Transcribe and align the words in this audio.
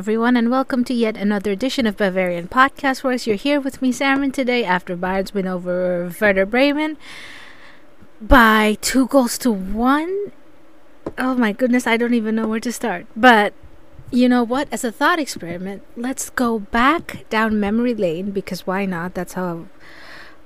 Everyone, 0.00 0.34
and 0.34 0.50
welcome 0.50 0.82
to 0.84 0.94
yet 0.94 1.18
another 1.18 1.50
edition 1.50 1.86
of 1.86 1.98
Bavarian 1.98 2.48
Podcast 2.48 3.04
Works. 3.04 3.26
You're 3.26 3.36
here 3.36 3.60
with 3.60 3.82
me, 3.82 3.92
Sarah, 3.92 4.30
today 4.30 4.64
after 4.64 4.96
Bayern's 4.96 5.34
win 5.34 5.46
over 5.46 6.10
Werder 6.18 6.46
Bremen 6.46 6.96
by 8.18 8.78
two 8.80 9.06
goals 9.08 9.36
to 9.36 9.50
one. 9.52 10.32
Oh 11.18 11.34
my 11.34 11.52
goodness, 11.52 11.86
I 11.86 11.98
don't 11.98 12.14
even 12.14 12.34
know 12.34 12.48
where 12.48 12.60
to 12.60 12.72
start. 12.72 13.08
But 13.14 13.52
you 14.10 14.26
know 14.26 14.42
what? 14.42 14.68
As 14.72 14.84
a 14.84 14.90
thought 14.90 15.18
experiment, 15.18 15.82
let's 15.98 16.30
go 16.30 16.58
back 16.58 17.28
down 17.28 17.60
memory 17.60 17.94
lane 17.94 18.30
because 18.30 18.66
why 18.66 18.86
not? 18.86 19.12
That's 19.12 19.34
how 19.34 19.66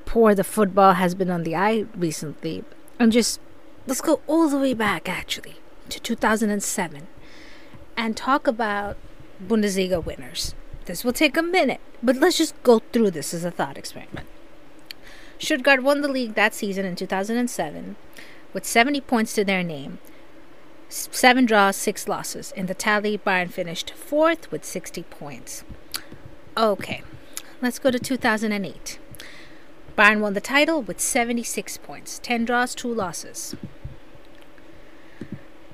poor 0.04 0.34
the 0.34 0.42
football 0.42 0.94
has 0.94 1.14
been 1.14 1.30
on 1.30 1.44
the 1.44 1.54
eye 1.54 1.86
recently. 1.94 2.64
And 2.98 3.12
just 3.12 3.38
let's 3.86 4.00
go 4.00 4.20
all 4.26 4.48
the 4.48 4.58
way 4.58 4.74
back 4.74 5.08
actually 5.08 5.58
to 5.90 6.00
2007 6.00 7.06
and 7.96 8.16
talk 8.16 8.48
about 8.48 8.96
Bundesliga 9.42 10.04
winners. 10.04 10.54
This 10.86 11.04
will 11.04 11.12
take 11.12 11.36
a 11.36 11.42
minute, 11.42 11.80
but 12.02 12.16
let's 12.16 12.38
just 12.38 12.60
go 12.62 12.80
through 12.92 13.12
this 13.12 13.32
as 13.32 13.44
a 13.44 13.50
thought 13.50 13.78
experiment. 13.78 14.26
Stuttgart 15.38 15.82
won 15.82 16.02
the 16.02 16.08
league 16.08 16.34
that 16.34 16.54
season 16.54 16.84
in 16.84 16.96
2007 16.96 17.96
with 18.52 18.64
70 18.64 19.00
points 19.00 19.34
to 19.34 19.44
their 19.44 19.62
name, 19.62 19.98
seven 20.88 21.44
draws, 21.44 21.76
six 21.76 22.06
losses. 22.06 22.52
In 22.52 22.66
the 22.66 22.74
tally, 22.74 23.18
Bayern 23.18 23.50
finished 23.50 23.90
fourth 23.90 24.50
with 24.50 24.64
60 24.64 25.02
points. 25.04 25.64
Okay, 26.56 27.02
let's 27.60 27.78
go 27.78 27.90
to 27.90 27.98
2008. 27.98 28.98
Bayern 29.98 30.20
won 30.20 30.34
the 30.34 30.40
title 30.40 30.82
with 30.82 31.00
76 31.00 31.78
points, 31.78 32.20
10 32.22 32.44
draws, 32.44 32.74
2 32.74 32.92
losses. 32.92 33.54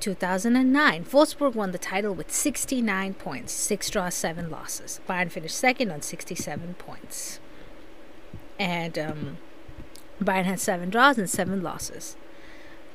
2009, 0.00 1.04
Wolfsburg 1.04 1.54
won 1.54 1.72
the 1.72 1.78
title 1.78 2.14
with 2.14 2.32
69 2.32 3.14
points, 3.14 3.52
6 3.52 3.90
draws, 3.90 4.14
7 4.14 4.50
losses. 4.50 5.00
Bayern 5.08 5.30
finished 5.30 5.56
second 5.56 5.90
on 5.90 6.02
67 6.02 6.74
points. 6.74 7.38
And 8.58 8.98
um, 8.98 9.38
Bayern 10.22 10.44
had 10.44 10.60
7 10.60 10.90
draws 10.90 11.18
and 11.18 11.28
7 11.28 11.62
losses. 11.62 12.16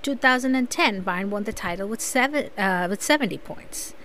2010, 0.01 1.03
Bayern 1.03 1.29
won 1.29 1.43
the 1.43 1.53
title 1.53 1.87
with, 1.87 2.01
seven, 2.01 2.49
uh, 2.57 2.87
with 2.89 3.01
70 3.01 3.39
points, 3.39 3.95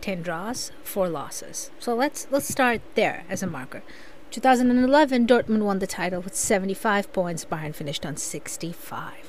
10 0.00 0.22
draws, 0.22 0.72
4 0.82 1.08
losses. 1.08 1.70
So 1.78 1.94
let's, 1.94 2.26
let's 2.30 2.48
start 2.48 2.80
there 2.94 3.24
as 3.28 3.42
a 3.42 3.46
marker. 3.46 3.82
2011, 4.32 5.28
Dortmund 5.28 5.62
won 5.62 5.78
the 5.78 5.86
title 5.86 6.20
with 6.20 6.34
75 6.34 7.12
points. 7.12 7.44
Bayern 7.44 7.74
finished 7.74 8.04
on 8.04 8.16
65 8.16 9.23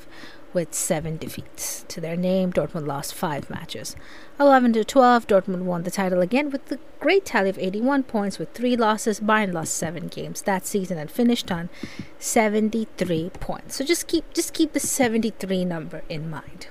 with 0.56 0.74
seven 0.74 1.18
defeats 1.18 1.86
to 1.90 2.02
their 2.02 2.16
name. 2.16 2.52
Dortmund 2.52 2.88
lost 2.88 3.14
five 3.14 3.50
matches. 3.50 3.96
11 4.40 4.74
to 4.74 4.84
12, 4.84 5.28
Dortmund 5.28 5.64
won 5.64 5.84
the 5.84 5.92
title 5.92 6.22
again 6.22 6.50
with 6.50 6.66
the 6.66 6.80
great 7.00 7.26
tally 7.26 7.50
of 7.50 7.60
81 7.60 8.04
points 8.04 8.40
with 8.40 8.54
three 8.54 8.76
losses. 8.76 9.20
Bayern 9.20 9.54
lost 9.54 9.76
seven 9.76 10.08
games 10.08 10.42
that 10.42 10.66
season 10.66 10.98
and 10.98 11.12
finished 11.12 11.52
on 11.52 11.70
73 12.18 13.30
points. 13.40 13.76
So 13.76 13.86
just 13.86 14.08
keep 14.08 14.34
just 14.34 14.54
keep 14.54 14.74
the 14.74 14.80
73 14.80 15.66
number 15.66 16.02
in 16.10 16.30
mind. 16.30 16.68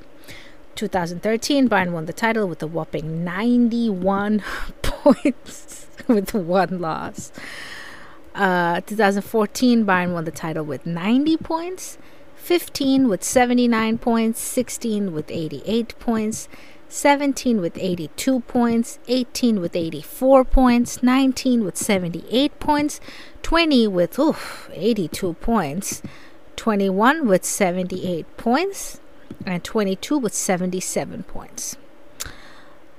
2013, 0.74 1.68
Bayern 1.68 1.92
won 1.92 2.06
the 2.06 2.12
title 2.12 2.48
with 2.48 2.62
a 2.62 2.66
whopping 2.66 3.22
91 3.22 4.42
points 4.82 5.86
with 6.08 6.34
one 6.34 6.80
loss. 6.80 7.30
Uh, 8.34 8.80
2014, 8.80 9.86
Bayern 9.86 10.12
won 10.12 10.24
the 10.24 10.32
title 10.32 10.64
with 10.64 10.84
90 10.86 11.36
points. 11.36 11.98
15 12.44 13.08
with 13.08 13.24
79 13.24 13.96
points, 13.96 14.38
16 14.38 15.14
with 15.14 15.30
88 15.30 15.98
points, 15.98 16.46
17 16.90 17.58
with 17.58 17.78
82 17.78 18.40
points, 18.40 18.98
18 19.08 19.62
with 19.62 19.74
84 19.74 20.44
points, 20.44 21.02
19 21.02 21.64
with 21.64 21.78
78 21.78 22.60
points, 22.60 23.00
20 23.42 23.88
with 23.88 24.18
oof, 24.18 24.68
82 24.74 25.32
points, 25.40 26.02
21 26.56 27.26
with 27.26 27.46
78 27.46 28.36
points, 28.36 29.00
and 29.46 29.64
22 29.64 30.18
with 30.18 30.34
77 30.34 31.22
points. 31.22 31.78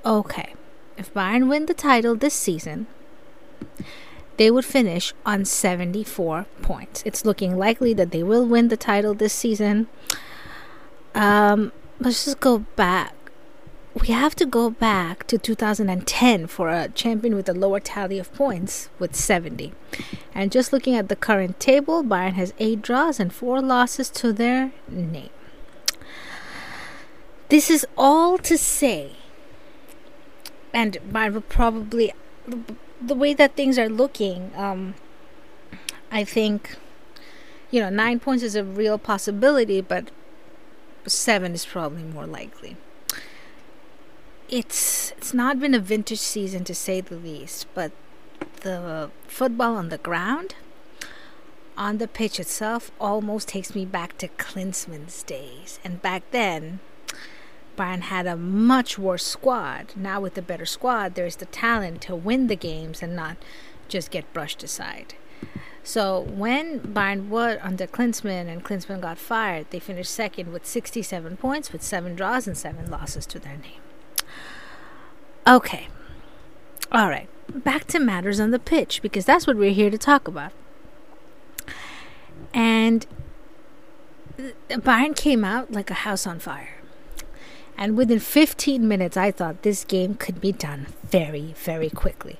Okay, 0.03 0.55
if 0.97 1.13
Bayern 1.13 1.47
win 1.47 1.67
the 1.67 1.75
title 1.75 2.15
this 2.15 2.33
season, 2.33 2.87
they 4.37 4.51
would 4.51 4.65
finish 4.65 5.13
on 5.25 5.45
74 5.45 6.45
points. 6.61 7.03
It's 7.05 7.25
looking 7.25 7.57
likely 7.57 7.93
that 7.93 8.11
they 8.11 8.23
will 8.23 8.45
win 8.45 8.67
the 8.67 8.77
title 8.77 9.13
this 9.13 9.33
season. 9.33 9.87
Um, 11.13 11.71
let's 11.99 12.25
just 12.25 12.39
go 12.39 12.59
back. 12.75 13.13
We 13.93 14.07
have 14.07 14.35
to 14.35 14.45
go 14.45 14.69
back 14.69 15.25
to 15.27 15.37
2010 15.37 16.47
for 16.47 16.67
a 16.67 16.89
champion 16.89 17.33
with 17.33 17.47
a 17.47 17.53
lower 17.53 17.79
tally 17.79 18.19
of 18.19 18.33
points 18.33 18.89
with 18.99 19.15
70. 19.15 19.71
And 20.33 20.51
just 20.51 20.73
looking 20.73 20.95
at 20.95 21.07
the 21.07 21.15
current 21.15 21.61
table, 21.61 22.03
Bayern 22.03 22.33
has 22.33 22.53
8 22.59 22.81
draws 22.81 23.21
and 23.21 23.33
4 23.33 23.61
losses 23.61 24.09
to 24.09 24.33
their 24.33 24.73
name. 24.89 25.29
This 27.47 27.69
is 27.69 27.85
all 27.97 28.37
to 28.39 28.57
say, 28.57 29.13
and 30.73 30.97
Bayern 31.09 31.33
will 31.35 31.41
probably 31.41 32.11
the 33.07 33.15
way 33.15 33.33
that 33.33 33.55
things 33.55 33.77
are 33.77 33.89
looking, 33.89 34.51
um, 34.55 34.95
I 36.11 36.23
think, 36.23 36.75
you 37.71 37.79
know, 37.79 37.89
nine 37.89 38.19
points 38.19 38.43
is 38.43 38.55
a 38.55 38.63
real 38.63 38.97
possibility, 38.97 39.81
but 39.81 40.11
seven 41.05 41.53
is 41.53 41.65
probably 41.65 42.03
more 42.03 42.25
likely. 42.25 42.77
It's 44.47 45.11
it's 45.17 45.33
not 45.33 45.59
been 45.59 45.73
a 45.73 45.79
vintage 45.79 46.19
season 46.19 46.63
to 46.65 46.75
say 46.75 47.01
the 47.01 47.15
least, 47.15 47.65
but 47.73 47.91
the 48.61 49.09
football 49.27 49.75
on 49.75 49.89
the 49.89 49.97
ground, 49.97 50.55
on 51.77 51.97
the 51.97 52.07
pitch 52.07 52.39
itself, 52.39 52.91
almost 52.99 53.47
takes 53.47 53.73
me 53.73 53.85
back 53.85 54.17
to 54.19 54.27
Klinsmann's 54.27 55.23
days. 55.23 55.79
And 55.83 56.01
back 56.01 56.23
then, 56.31 56.79
Bayern 57.75 58.01
had 58.01 58.25
a 58.25 58.35
much 58.35 58.97
worse 58.97 59.25
squad. 59.25 59.93
Now, 59.95 60.19
with 60.21 60.37
a 60.37 60.41
better 60.41 60.65
squad, 60.65 61.15
there's 61.15 61.37
the 61.37 61.45
talent 61.45 62.01
to 62.01 62.15
win 62.15 62.47
the 62.47 62.55
games 62.55 63.01
and 63.01 63.15
not 63.15 63.37
just 63.87 64.11
get 64.11 64.31
brushed 64.33 64.63
aside. 64.63 65.15
So, 65.83 66.19
when 66.19 66.79
Bayern 66.79 67.29
were 67.29 67.59
under 67.61 67.85
Klinsmann 67.85 68.47
and 68.47 68.63
Klinsmann 68.63 69.01
got 69.01 69.19
fired, 69.19 69.67
they 69.69 69.79
finished 69.79 70.11
second 70.11 70.51
with 70.51 70.65
67 70.65 71.37
points, 71.37 71.71
with 71.71 71.83
seven 71.83 72.15
draws 72.15 72.47
and 72.47 72.57
seven 72.57 72.89
losses 72.89 73.25
to 73.27 73.39
their 73.39 73.57
name. 73.57 73.81
Okay. 75.45 75.87
All 76.91 77.07
right. 77.07 77.29
Back 77.53 77.85
to 77.89 77.99
matters 77.99 78.39
on 78.39 78.49
the 78.49 78.57
pitch, 78.57 79.01
because 79.03 79.25
that's 79.25 79.45
what 79.45 79.57
we're 79.57 79.73
here 79.73 79.91
to 79.91 79.97
talk 79.97 80.27
about. 80.27 80.51
And 82.51 83.05
Bayern 84.69 85.15
came 85.15 85.43
out 85.43 85.71
like 85.71 85.91
a 85.91 85.95
house 85.95 86.25
on 86.25 86.39
fire. 86.39 86.74
And 87.77 87.97
within 87.97 88.19
15 88.19 88.87
minutes, 88.87 89.17
I 89.17 89.31
thought 89.31 89.63
this 89.63 89.83
game 89.83 90.15
could 90.15 90.39
be 90.39 90.51
done 90.51 90.87
very, 91.03 91.53
very 91.57 91.89
quickly. 91.89 92.39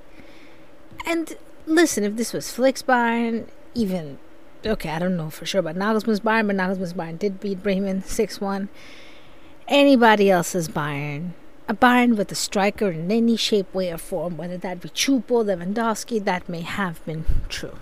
And 1.05 1.35
listen, 1.65 2.03
if 2.03 2.15
this 2.15 2.33
was 2.33 2.49
Bayern, 2.55 3.47
even, 3.73 4.17
okay, 4.65 4.89
I 4.89 4.99
don't 4.99 5.17
know 5.17 5.29
for 5.29 5.45
sure 5.45 5.59
about 5.59 5.75
Nagelsmann's 5.75 6.21
Bayern, 6.21 6.47
but 6.47 6.55
Nagelsmann's 6.55 6.93
Bayern 6.93 7.19
did 7.19 7.39
beat 7.39 7.61
Bremen 7.61 8.03
6 8.03 8.41
1. 8.41 8.69
Anybody 9.67 10.29
else's 10.29 10.69
Bayern, 10.69 11.31
a 11.67 11.71
uh, 11.71 11.75
Bayern 11.75 12.15
with 12.15 12.31
a 12.31 12.35
striker 12.35 12.91
in 12.91 13.11
any 13.11 13.35
shape, 13.35 13.73
way, 13.73 13.91
or 13.91 13.97
form, 13.97 14.37
whether 14.37 14.57
that 14.57 14.81
be 14.81 14.89
Choupo, 14.89 15.43
Lewandowski, 15.43 16.23
that 16.23 16.47
may 16.47 16.61
have 16.61 17.03
been 17.05 17.25
true. 17.49 17.77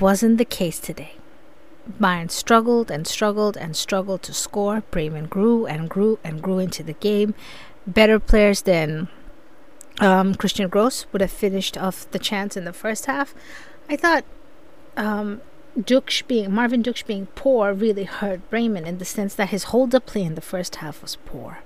Wasn't 0.00 0.38
the 0.38 0.44
case 0.44 0.80
today. 0.80 1.12
Bayern 1.90 2.30
struggled 2.30 2.90
and 2.90 3.06
struggled 3.06 3.56
and 3.56 3.74
struggled 3.74 4.22
to 4.24 4.34
score. 4.34 4.82
Bremen 4.90 5.26
grew 5.26 5.66
and 5.66 5.88
grew 5.88 6.18
and 6.22 6.42
grew 6.42 6.58
into 6.58 6.82
the 6.82 6.92
game. 6.94 7.34
Better 7.86 8.18
players 8.18 8.62
than 8.62 9.08
um, 10.00 10.34
Christian 10.34 10.68
Gross 10.68 11.06
would 11.12 11.20
have 11.20 11.30
finished 11.30 11.78
off 11.78 12.10
the 12.10 12.18
chance 12.18 12.56
in 12.56 12.64
the 12.64 12.72
first 12.72 13.06
half. 13.06 13.34
I 13.88 13.96
thought 13.96 14.24
um, 14.96 15.40
Ducksch 15.78 16.26
being 16.26 16.52
Marvin 16.52 16.82
Ducksch 16.82 17.06
being 17.06 17.26
poor 17.34 17.72
really 17.72 18.04
hurt 18.04 18.48
Bremen 18.50 18.86
in 18.86 18.98
the 18.98 19.04
sense 19.04 19.34
that 19.34 19.48
his 19.48 19.64
hold 19.64 19.94
up 19.94 20.06
play 20.06 20.22
in 20.22 20.34
the 20.34 20.40
first 20.40 20.76
half 20.76 21.00
was 21.02 21.16
poor 21.24 21.60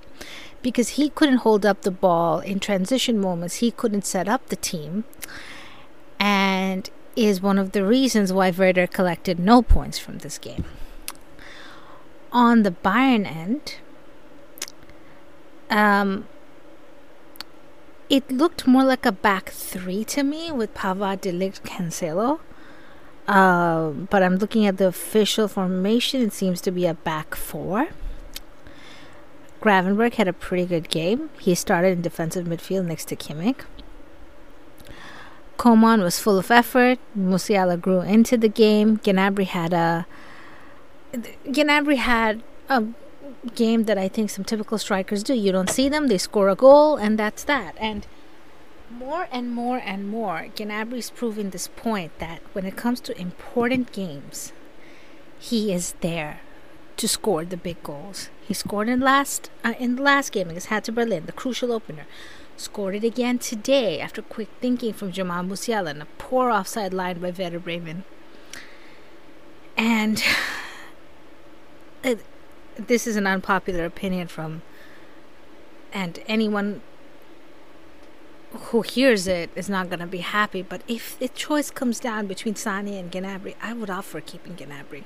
because 0.63 0.91
he 0.91 1.11
couldn't 1.11 1.39
hold 1.39 1.67
up 1.67 1.83
the 1.83 1.91
ball 1.91 2.39
in 2.41 2.61
transition 2.61 3.19
moments. 3.19 3.57
He 3.57 3.71
couldn't 3.71 4.07
set 4.07 4.29
up 4.29 4.47
the 4.47 4.57
team, 4.57 5.05
and 6.21 6.89
is 7.17 7.41
one 7.41 7.59
of 7.59 7.73
the 7.73 7.85
reasons 7.85 8.33
why 8.33 8.51
Werder 8.51 8.87
collected 8.87 9.39
no 9.39 9.63
points 9.63 9.99
from 9.99 10.19
this 10.19 10.39
game. 10.39 10.65
On 12.33 12.63
the 12.63 12.71
Bayern 12.71 13.27
end, 13.27 13.77
um, 15.69 16.27
it 18.09 18.31
looked 18.31 18.67
more 18.67 18.85
like 18.85 19.07
a 19.07 19.13
back 19.13 19.51
three 19.51 20.05
to 20.05 20.23
me 20.23 20.51
with 20.51 20.75
Pavard, 20.75 21.21
De 21.21 21.33
Ligt, 21.33 21.63
Cancelo. 21.63 22.41
Uh, 23.29 23.91
but 23.91 24.23
I'm 24.23 24.37
looking 24.37 24.67
at 24.67 24.79
the 24.79 24.87
official 24.87 25.49
formation. 25.49 26.23
It 26.23 26.33
seems 26.33 26.61
to 26.63 26.71
be 26.71 26.87
a 26.87 26.95
back 26.95 27.35
four. 27.35 27.89
Gravenberg 29.63 30.15
had 30.15 30.27
a 30.27 30.33
pretty 30.33 30.67
good 30.67 30.89
game. 30.89 31.31
He 31.39 31.55
started 31.55 31.93
in 31.93 32.03
defensive 32.03 32.47
midfield 32.47 32.87
next 32.87 33.07
to 33.09 33.17
Kimmich. 33.17 33.61
Coman 35.63 36.03
was 36.03 36.19
full 36.19 36.39
of 36.39 36.51
effort. 36.51 36.99
Musiala 37.17 37.81
grew 37.81 38.01
into 38.01 38.37
the 38.37 38.49
game. 38.49 38.99
Gnabry 38.99 39.47
had 39.47 39.73
a 39.73 40.07
Gnabry 41.47 41.99
had 41.99 42.43
a 42.69 42.87
game 43.55 43.85
that 43.85 43.97
I 43.97 44.09
think 44.09 44.31
some 44.31 44.43
typical 44.43 44.77
strikers 44.77 45.23
do. 45.23 45.35
You 45.35 45.53
don't 45.53 45.71
see 45.71 45.89
them, 45.89 46.09
they 46.09 46.19
score 46.19 46.49
a 46.49 46.57
goal, 46.57 46.97
and 46.97 47.17
that's 47.17 47.45
that. 47.45 47.77
And 47.79 48.09
more 48.91 49.29
and 49.31 49.55
more 49.55 49.79
and 49.79 50.09
more, 50.09 50.49
Gnabry's 50.57 51.11
proving 51.11 51.51
this 51.51 51.69
point 51.69 52.19
that 52.19 52.41
when 52.55 52.67
it 52.67 52.77
comes 52.77 53.01
to 53.03 53.17
important 53.17 53.93
games, 53.93 54.53
he 55.39 55.73
is 55.73 55.95
there 56.01 56.41
to 56.97 57.07
score 57.07 57.45
the 57.45 57.57
big 57.57 57.81
goals. 57.85 58.31
He 58.49 58.53
scored 58.53 58.89
in 58.89 58.99
last 58.99 59.49
uh, 59.63 59.75
in 59.79 59.95
the 59.95 60.03
last 60.03 60.33
game 60.33 60.49
against 60.49 60.71
Hertha 60.71 60.91
Berlin, 60.91 61.27
the 61.27 61.39
crucial 61.41 61.71
opener. 61.71 62.07
Scored 62.57 62.95
it 62.95 63.05
again 63.05 63.39
today 63.39 64.01
after 64.01 64.23
quick 64.23 64.49
thinking 64.61 64.93
from 64.93 65.13
Jamal 65.13 65.43
Musiala 65.43 65.91
and 65.91 66.03
a 66.03 66.07
poor 66.19 66.51
offside 66.51 66.95
line 66.95 67.19
by 67.19 67.31
Werder 67.31 67.59
Bremen. 67.59 68.05
And 69.77 70.23
it, 72.05 72.25
this 72.77 73.07
is 73.07 73.17
an 73.17 73.27
unpopular 73.27 73.85
opinion 73.85 74.29
from, 74.29 74.63
and 75.93 76.21
anyone 76.27 76.83
who 78.53 78.83
hears 78.83 79.27
it 79.27 79.51
is 79.55 79.69
not 79.69 79.89
going 79.89 80.01
to 80.01 80.07
be 80.07 80.19
happy. 80.19 80.63
But 80.63 80.83
if 80.87 81.19
the 81.19 81.29
choice 81.29 81.71
comes 81.71 81.99
down 81.99 82.27
between 82.27 82.55
Sané 82.55 82.99
and 82.99 83.11
Gnabry, 83.11 83.55
I 83.61 83.73
would 83.73 83.91
offer 83.91 84.21
keeping 84.21 84.57
Gnabry. 84.57 85.05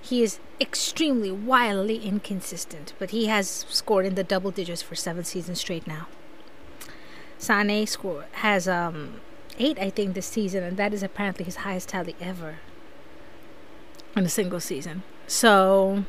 He 0.00 0.22
is 0.22 0.38
extremely 0.60 1.32
wildly 1.32 1.98
inconsistent, 1.98 2.92
but 2.98 3.10
he 3.10 3.26
has 3.26 3.66
scored 3.68 4.06
in 4.06 4.14
the 4.14 4.24
double 4.24 4.50
digits 4.50 4.82
for 4.82 4.94
seven 4.94 5.24
seasons 5.24 5.60
straight 5.60 5.86
now. 5.86 6.06
Sané 7.38 7.88
score 7.88 8.26
has 8.32 8.66
um 8.68 9.20
eight, 9.58 9.78
I 9.78 9.90
think, 9.90 10.14
this 10.14 10.26
season, 10.26 10.62
and 10.62 10.76
that 10.76 10.92
is 10.92 11.02
apparently 11.02 11.44
his 11.44 11.56
highest 11.56 11.88
tally 11.88 12.14
ever 12.20 12.56
in 14.16 14.24
a 14.24 14.28
single 14.28 14.60
season. 14.60 15.02
So 15.26 16.04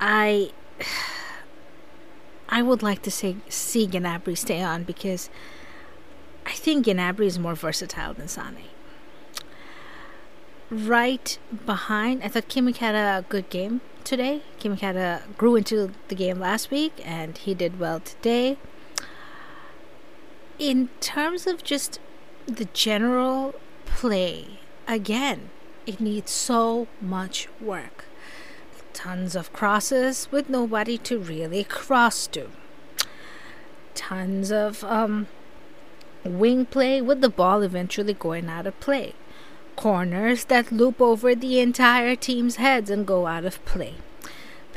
I 0.00 0.50
I 2.48 2.62
would 2.62 2.82
like 2.82 3.02
to 3.02 3.10
say 3.10 3.36
see 3.48 3.86
Gnabry 3.86 4.36
stay 4.36 4.62
on 4.62 4.84
because 4.84 5.30
I 6.46 6.52
think 6.52 6.86
Gnabry 6.86 7.26
is 7.26 7.38
more 7.38 7.54
versatile 7.54 8.14
than 8.14 8.26
Sané. 8.26 8.70
Right 10.70 11.38
behind, 11.66 12.22
I 12.22 12.28
thought 12.28 12.48
Kimmich 12.48 12.76
had 12.76 12.94
a 12.94 13.24
good 13.28 13.50
game 13.50 13.80
today. 14.04 14.42
Kimmich 14.60 14.80
had 14.80 14.96
a 14.96 15.22
grew 15.36 15.56
into 15.56 15.92
the 16.08 16.14
game 16.14 16.38
last 16.38 16.70
week, 16.70 16.92
and 17.04 17.36
he 17.36 17.54
did 17.54 17.80
well 17.80 18.00
today. 18.00 18.56
In 20.60 20.90
terms 21.00 21.46
of 21.46 21.64
just 21.64 21.98
the 22.46 22.66
general 22.66 23.54
play, 23.86 24.60
again, 24.86 25.50
it 25.86 26.00
needs 26.00 26.30
so 26.30 26.86
much 27.00 27.48
work 27.60 28.04
tons 28.92 29.34
of 29.34 29.50
crosses 29.54 30.28
with 30.30 30.50
nobody 30.50 30.98
to 30.98 31.18
really 31.18 31.64
cross 31.64 32.26
to. 32.26 32.50
Tons 33.94 34.52
of 34.52 34.84
um, 34.84 35.28
wing 36.24 36.66
play 36.66 37.00
with 37.00 37.22
the 37.22 37.30
ball 37.30 37.62
eventually 37.62 38.12
going 38.12 38.50
out 38.50 38.66
of 38.66 38.78
play. 38.78 39.14
Corners 39.76 40.44
that 40.44 40.70
loop 40.70 41.00
over 41.00 41.34
the 41.34 41.60
entire 41.60 42.14
team's 42.14 42.56
heads 42.56 42.90
and 42.90 43.06
go 43.06 43.26
out 43.26 43.46
of 43.46 43.64
play. 43.64 43.94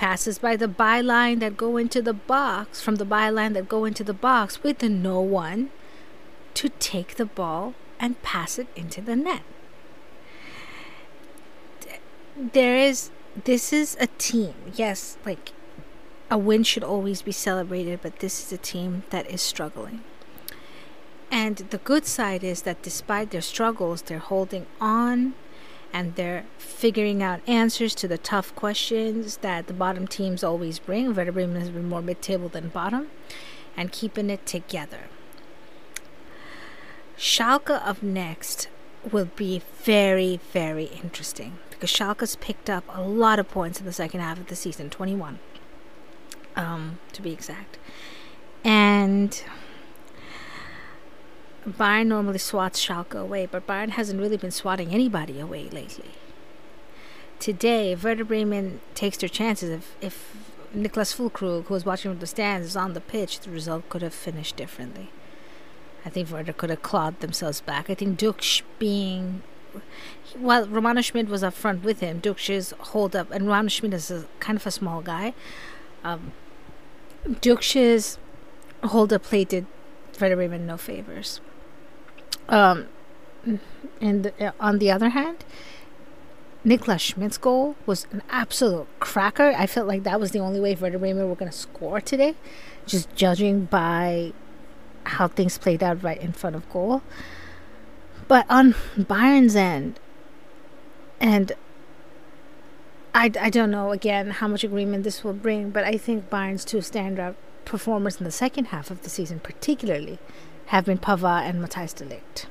Passes 0.04 0.38
by 0.38 0.58
the 0.58 0.68
byline 0.68 1.40
that 1.40 1.56
go 1.56 1.78
into 1.78 2.02
the 2.02 2.12
box, 2.12 2.82
from 2.82 2.96
the 2.96 3.06
byline 3.06 3.54
that 3.54 3.70
go 3.70 3.86
into 3.86 4.04
the 4.04 4.14
box 4.14 4.62
with 4.62 4.84
no 4.84 5.22
one 5.22 5.70
to 6.56 6.68
take 6.68 7.16
the 7.16 7.26
ball 7.26 7.74
and 8.02 8.22
pass 8.22 8.60
it 8.60 8.68
into 8.76 9.00
the 9.00 9.16
net. 9.16 9.44
There 12.36 12.76
is 12.76 13.12
this 13.46 13.72
is 13.72 13.96
a 13.98 14.08
team. 14.18 14.54
Yes, 14.76 15.18
like 15.26 15.54
a 16.30 16.38
win 16.38 16.64
should 16.64 16.84
always 16.84 17.22
be 17.22 17.32
celebrated, 17.32 18.02
but 18.02 18.20
this 18.20 18.46
is 18.46 18.52
a 18.52 18.58
team 18.58 19.04
that 19.10 19.32
is 19.32 19.42
struggling. 19.42 20.04
And 21.32 21.56
the 21.70 21.78
good 21.78 22.06
side 22.06 22.44
is 22.44 22.64
that 22.64 22.82
despite 22.82 23.32
their 23.32 23.42
struggles, 23.42 24.02
they're 24.02 24.20
holding 24.20 24.66
on 24.82 25.36
and 25.94 26.16
they're 26.16 26.46
figuring 26.58 27.22
out 27.22 27.48
answers 27.48 27.94
to 27.96 28.08
the 28.08 28.18
tough 28.18 28.54
questions 28.56 29.38
that 29.38 29.68
the 29.68 29.74
bottom 29.74 30.08
teams 30.08 30.44
always 30.44 30.80
bring. 30.80 31.14
Werder 31.14 31.32
Bremen 31.32 31.62
has 31.62 31.70
been 31.70 31.88
more 31.88 32.02
mid 32.02 32.22
table 32.22 32.50
than 32.50 32.70
bottom 32.70 33.08
and 33.78 33.92
keeping 33.92 34.30
it 34.30 34.46
together. 34.46 35.02
Schalke 37.18 37.70
up 37.70 38.02
next 38.02 38.68
will 39.12 39.30
be 39.36 39.62
very, 39.84 40.40
very 40.52 40.86
interesting 40.86 41.60
because 41.70 41.92
Schalke's 41.92 42.36
picked 42.38 42.70
up 42.70 42.84
a 42.90 43.02
lot 43.02 43.40
of 43.40 43.50
points 43.50 43.80
in 43.80 43.86
the 43.86 43.94
second 43.94 44.22
half 44.22 44.40
of 44.40 44.48
the 44.48 44.56
season 44.56 44.90
21, 44.90 45.40
um, 46.56 47.00
to 47.12 47.22
be 47.22 47.32
exact. 47.32 47.78
And 48.64 49.44
Bayern 51.68 52.08
normally 52.08 52.40
swats 52.40 52.86
Schalke 52.86 53.20
away, 53.20 53.46
but 53.46 53.66
Bayern 53.66 53.90
hasn't 53.90 54.20
really 54.20 54.38
been 54.38 54.52
swatting 54.52 54.90
anybody 54.90 55.40
away 55.40 55.70
lately. 55.70 56.12
Today, 57.40 57.96
Werder 57.96 58.26
Bremen 58.26 58.82
takes 58.96 59.18
their 59.18 59.30
chances, 59.30 59.70
if, 59.70 59.96
if 60.02 60.36
Niklas 60.76 61.16
Füllkrug, 61.16 61.66
who 61.66 61.74
was 61.74 61.86
watching 61.86 62.12
from 62.12 62.20
the 62.20 62.28
stands, 62.28 62.68
is 62.68 62.76
on 62.76 62.94
the 62.94 63.02
pitch, 63.02 63.40
the 63.40 63.52
result 63.52 63.88
could 63.90 64.02
have 64.02 64.14
finished 64.14 64.56
differently. 64.56 65.10
I 66.06 66.10
think 66.10 66.30
Werder 66.30 66.54
could 66.54 66.70
have 66.70 66.82
clawed 66.82 67.20
themselves 67.22 67.62
back. 67.62 67.90
I 67.90 67.96
think 67.96 68.20
Ducksch 68.20 68.62
being 68.78 69.42
well, 70.38 70.68
Romano 70.68 71.02
Schmid 71.02 71.30
was 71.30 71.44
up 71.44 71.54
front 71.54 71.84
with 71.84 72.00
him. 72.00 72.20
Ducksch's 72.20 72.74
hold 72.80 73.16
up, 73.16 73.32
and 73.32 73.46
Romano 73.46 73.70
Schmid 73.70 73.94
is 73.94 74.12
a, 74.12 74.26
kind 74.40 74.58
of 74.58 74.66
a 74.68 74.72
small 74.72 75.02
guy. 75.02 75.34
Um, 76.04 76.32
Ducksch's 77.26 78.18
hold 78.84 79.14
up 79.14 79.24
play 79.24 79.46
did 79.46 79.66
Werder 80.20 80.36
Bremen 80.36 80.66
no 80.66 80.78
favors. 80.78 81.40
Um, 82.50 82.88
and 84.02 84.32
uh, 84.40 84.52
on 84.60 84.80
the 84.80 84.92
other 84.92 85.10
hand, 85.10 85.46
Niklas 86.66 87.02
Schmidt's 87.02 87.38
goal 87.38 87.76
was 87.86 88.08
an 88.12 88.22
absolute 88.30 88.88
cracker. 89.00 89.54
I 89.58 89.68
felt 89.68 89.88
like 89.88 90.04
that 90.04 90.20
was 90.20 90.32
the 90.32 90.40
only 90.40 90.60
way 90.60 90.76
Werder 90.76 90.98
Bremen 90.98 91.28
were 91.28 91.36
going 91.36 91.52
to 91.52 91.58
score 91.58 92.00
today, 92.00 92.36
just 92.86 93.14
judging 93.16 93.66
by 93.66 94.34
how 95.06 95.28
things 95.28 95.58
played 95.58 95.84
out 95.84 96.02
right 96.02 96.22
in 96.22 96.32
front 96.32 96.56
of 96.56 96.70
goal. 96.72 97.02
But 98.28 98.46
on 98.50 98.76
Bayern's 98.98 99.56
end, 99.56 100.00
and 101.20 101.52
I, 103.14 103.30
I 103.40 103.50
don't 103.50 103.72
know 103.72 103.92
again 103.92 104.32
how 104.32 104.48
much 104.48 104.64
agreement 104.64 105.04
this 105.04 105.24
will 105.24 105.34
bring, 105.34 105.70
but 105.70 105.84
I 105.84 105.98
think 105.98 106.30
Bayern's 106.30 106.64
two 106.64 106.78
standout 106.78 107.36
performers 107.66 108.18
in 108.18 108.24
the 108.24 108.32
second 108.32 108.66
half 108.66 108.92
of 108.92 109.04
the 109.04 109.10
season, 109.10 109.40
particularly, 109.40 110.20
have 110.68 110.86
been 110.86 110.98
Pavard 110.98 111.44
and 111.44 111.64
Matthijs 111.64 111.96
de 111.96 112.06
Ligt. 112.06 112.46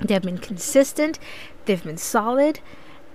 They've 0.00 0.22
been 0.22 0.38
consistent, 0.38 1.18
they've 1.64 1.82
been 1.82 1.96
solid, 1.96 2.60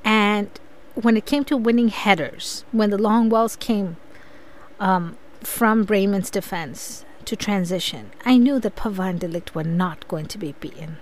and 0.03 0.49
when 0.95 1.15
it 1.15 1.25
came 1.25 1.45
to 1.45 1.57
winning 1.57 1.89
headers, 1.89 2.65
when 2.71 2.89
the 2.89 2.97
long 2.97 3.29
balls 3.29 3.55
came 3.55 3.97
um, 4.79 5.17
from 5.41 5.83
Bremen's 5.83 6.29
defense 6.29 7.05
to 7.25 7.35
transition, 7.35 8.11
I 8.25 8.37
knew 8.37 8.59
that 8.59 8.75
Pavard 8.75 9.09
and 9.09 9.19
de 9.19 9.27
Ligt 9.27 9.53
were 9.53 9.63
not 9.63 10.07
going 10.07 10.25
to 10.27 10.37
be 10.37 10.55
beaten. 10.59 10.97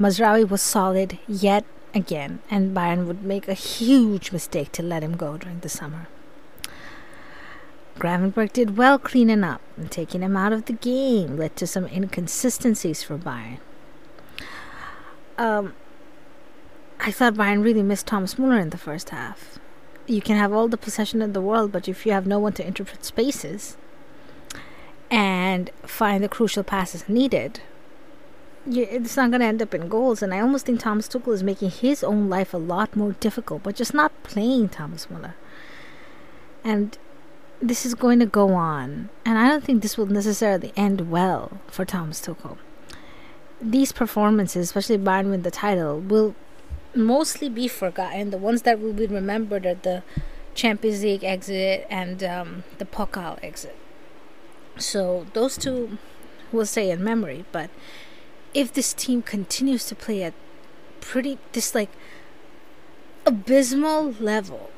Mazraoui 0.00 0.48
was 0.48 0.62
solid 0.62 1.18
yet 1.28 1.64
again, 1.94 2.40
and 2.50 2.74
Bayern 2.76 3.06
would 3.06 3.22
make 3.22 3.46
a 3.46 3.54
huge 3.54 4.32
mistake 4.32 4.72
to 4.72 4.82
let 4.82 5.02
him 5.02 5.16
go 5.16 5.36
during 5.36 5.60
the 5.60 5.68
summer. 5.68 6.08
Gravenberg 7.98 8.52
did 8.52 8.76
well 8.76 8.98
cleaning 8.98 9.44
up, 9.44 9.60
and 9.76 9.90
taking 9.90 10.22
him 10.22 10.36
out 10.36 10.52
of 10.52 10.64
the 10.64 10.72
game 10.72 11.36
led 11.36 11.56
to 11.56 11.66
some 11.66 11.86
inconsistencies 11.86 13.02
for 13.02 13.16
Bayern. 13.18 13.58
Um, 15.38 15.74
I 17.00 17.10
thought 17.10 17.34
Bayern 17.34 17.64
really 17.64 17.82
missed 17.82 18.06
Thomas 18.06 18.34
Müller 18.36 18.60
in 18.60 18.70
the 18.70 18.78
first 18.78 19.10
half. 19.10 19.58
You 20.06 20.20
can 20.20 20.36
have 20.36 20.52
all 20.52 20.68
the 20.68 20.76
possession 20.76 21.22
in 21.22 21.32
the 21.32 21.40
world, 21.40 21.72
but 21.72 21.88
if 21.88 22.04
you 22.04 22.12
have 22.12 22.26
no 22.26 22.38
one 22.38 22.52
to 22.54 22.66
interpret 22.66 23.04
spaces 23.04 23.76
and 25.10 25.70
find 25.82 26.24
the 26.24 26.28
crucial 26.28 26.64
passes 26.64 27.08
needed, 27.08 27.60
it's 28.66 29.16
not 29.16 29.30
going 29.30 29.40
to 29.40 29.46
end 29.46 29.62
up 29.62 29.74
in 29.74 29.88
goals. 29.88 30.22
And 30.22 30.32
I 30.32 30.40
almost 30.40 30.66
think 30.66 30.80
Thomas 30.80 31.08
Tuchel 31.08 31.34
is 31.34 31.42
making 31.42 31.70
his 31.70 32.02
own 32.02 32.28
life 32.28 32.54
a 32.54 32.58
lot 32.58 32.96
more 32.96 33.12
difficult, 33.12 33.62
but 33.62 33.76
just 33.76 33.94
not 33.94 34.12
playing 34.22 34.68
Thomas 34.68 35.06
Müller. 35.06 35.34
And 36.64 36.96
this 37.62 37.86
is 37.86 37.94
going 37.94 38.18
to 38.18 38.26
go 38.26 38.54
on. 38.54 39.08
And 39.24 39.38
I 39.38 39.48
don't 39.48 39.62
think 39.62 39.82
this 39.82 39.96
will 39.96 40.06
necessarily 40.06 40.72
end 40.76 41.10
well 41.10 41.60
for 41.68 41.84
Thomas 41.84 42.20
Tuchel. 42.20 42.58
These 43.60 43.92
performances, 43.92 44.64
especially 44.64 44.98
Bayern 44.98 45.30
with 45.30 45.44
the 45.44 45.52
title, 45.52 46.00
will 46.00 46.34
mostly 46.94 47.48
be 47.48 47.68
forgotten. 47.68 48.30
The 48.30 48.38
ones 48.38 48.62
that 48.62 48.80
will 48.80 48.92
be 48.92 49.06
remembered 49.06 49.64
are 49.64 49.76
the 49.76 50.02
Champions 50.54 51.04
League 51.04 51.22
exit 51.22 51.86
and 51.88 52.24
um, 52.24 52.64
the 52.78 52.84
Pokal 52.84 53.38
exit. 53.42 53.76
So 54.76 55.26
those 55.32 55.56
two 55.56 55.98
will 56.50 56.66
stay 56.66 56.90
in 56.90 57.04
memory. 57.04 57.44
But 57.52 57.70
if 58.52 58.72
this 58.72 58.92
team 58.92 59.22
continues 59.22 59.86
to 59.86 59.94
play 59.94 60.24
at 60.24 60.34
pretty 61.00 61.38
this 61.52 61.76
like 61.76 61.90
abysmal 63.24 64.14
level, 64.18 64.71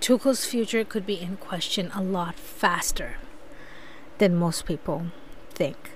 Tuchel's 0.00 0.44
future 0.44 0.84
could 0.84 1.06
be 1.06 1.20
in 1.20 1.36
question 1.36 1.90
a 1.94 2.02
lot 2.02 2.36
faster 2.36 3.16
than 4.18 4.34
most 4.34 4.66
people 4.66 5.06
think. 5.50 5.90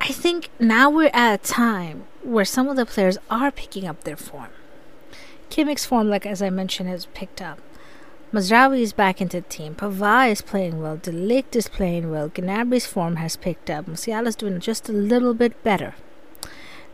I 0.00 0.08
think 0.08 0.50
now 0.60 0.90
we're 0.90 1.10
at 1.12 1.34
a 1.34 1.52
time 1.52 2.04
where 2.22 2.44
some 2.44 2.68
of 2.68 2.76
the 2.76 2.86
players 2.86 3.18
are 3.30 3.50
picking 3.50 3.86
up 3.86 4.04
their 4.04 4.16
form. 4.16 4.50
Kimmich's 5.50 5.86
form, 5.86 6.08
like 6.08 6.26
as 6.26 6.42
I 6.42 6.50
mentioned, 6.50 6.88
has 6.88 7.06
picked 7.06 7.40
up. 7.40 7.58
Mazraoui 8.32 8.80
is 8.80 8.92
back 8.92 9.20
into 9.20 9.40
the 9.40 9.48
team. 9.48 9.74
Pavard 9.74 10.32
is 10.32 10.42
playing 10.42 10.82
well. 10.82 10.96
De 10.96 11.12
Ligt 11.12 11.54
is 11.54 11.68
playing 11.68 12.10
well. 12.10 12.28
Gnabry's 12.28 12.86
form 12.86 13.16
has 13.16 13.36
picked 13.36 13.70
up. 13.70 13.86
Musiala 13.86 14.26
is 14.26 14.36
doing 14.36 14.60
just 14.60 14.88
a 14.88 14.92
little 14.92 15.32
bit 15.32 15.62
better. 15.62 15.94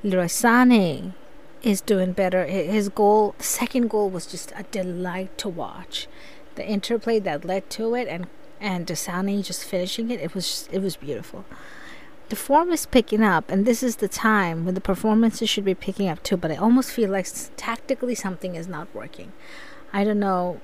Leroy 0.03 0.27
Sané 0.27 1.15
is 1.63 1.81
doing 1.81 2.13
better. 2.13 2.45
His 2.45 2.89
goal, 2.89 3.35
second 3.39 3.89
goal, 3.91 4.11
was 4.11 4.27
just 4.27 4.53
a 4.57 4.65
delight 4.65 5.37
to 5.39 5.49
watch. 5.49 6.09
The 6.55 6.67
interplay 6.67 7.19
that 7.21 7.45
led 7.45 7.71
to 7.71 7.95
it, 7.95 8.09
and 8.09 8.27
and 8.61 8.87
Sané 8.87 9.45
just 9.45 9.65
finishing 9.65 10.11
it, 10.11 10.21
it 10.21 10.35
was 10.35 10.47
just, 10.47 10.73
it 10.73 10.81
was 10.81 10.97
beautiful. 10.97 11.45
The 12.29 12.37
form 12.37 12.71
is 12.71 12.87
picking 12.87 13.23
up, 13.23 13.51
and 13.51 13.67
this 13.67 13.83
is 13.83 13.97
the 13.97 14.09
time 14.09 14.65
when 14.65 14.75
the 14.75 14.81
performances 14.81 15.51
should 15.51 15.65
be 15.65 15.75
picking 15.75 16.09
up 16.09 16.23
too. 16.23 16.37
But 16.37 16.53
I 16.53 16.57
almost 16.57 16.91
feel 16.93 17.11
like 17.11 17.27
tactically 17.57 18.15
something 18.15 18.55
is 18.55 18.69
not 18.69 18.89
working. 18.95 19.33
I 19.93 20.05
don't 20.05 20.21
know 20.21 20.61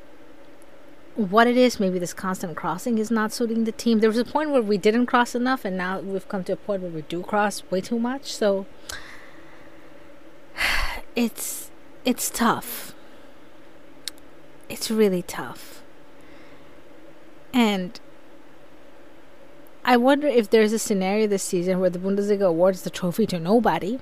what 1.15 1.49
it 1.49 1.57
is. 1.57 1.81
Maybe 1.81 1.99
this 1.99 2.15
constant 2.15 2.57
crossing 2.57 2.99
is 2.99 3.11
not 3.11 3.33
suiting 3.33 3.65
the 3.65 3.73
team. 3.73 3.99
There 3.99 4.09
was 4.09 4.19
a 4.19 4.25
point 4.25 4.51
where 4.51 4.63
we 4.63 4.79
didn't 4.79 5.07
cross 5.07 5.35
enough, 5.35 5.65
and 5.65 5.77
now 5.77 5.99
we've 5.99 6.29
come 6.29 6.45
to 6.45 6.53
a 6.53 6.57
point 6.57 6.83
where 6.83 6.93
we 6.93 7.03
do 7.03 7.23
cross 7.23 7.63
way 7.71 7.81
too 7.81 7.99
much. 7.99 8.33
So 8.33 8.67
it's 11.17 11.71
it's 12.05 12.31
tough. 12.31 12.95
It's 14.69 14.91
really 14.91 15.23
tough. 15.23 15.83
And 17.53 17.99
I 19.85 19.97
wonder 19.97 20.27
if 20.27 20.51
there's 20.51 20.73
a 20.73 20.79
scenario 20.79 21.27
this 21.27 21.43
season 21.43 21.81
where 21.81 21.91
the 21.91 21.99
Bundesliga 21.99 22.47
awards 22.47 22.83
the 22.83 22.91
trophy 22.91 23.27
to 23.27 23.41
nobody 23.41 23.99